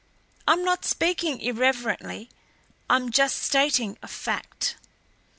[0.47, 2.31] I'm not speaking irreverently
[2.89, 4.77] I'm just stating a fact."